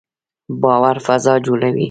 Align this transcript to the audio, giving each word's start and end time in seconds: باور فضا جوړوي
باور 0.63 0.95
فضا 1.07 1.33
جوړوي 1.45 1.79